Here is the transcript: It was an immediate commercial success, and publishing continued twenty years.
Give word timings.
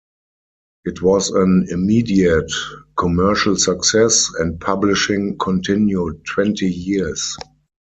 It 0.83 1.03
was 1.03 1.29
an 1.29 1.67
immediate 1.69 2.51
commercial 2.97 3.55
success, 3.55 4.31
and 4.39 4.59
publishing 4.59 5.37
continued 5.37 6.25
twenty 6.25 6.69
years. 6.71 7.37